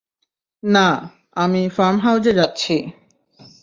না, 0.63 0.87
আমি 1.35 1.61
ফার্ম 1.69 1.97
হাউজে 1.99 2.31
যাচ্ছি। 2.33 2.75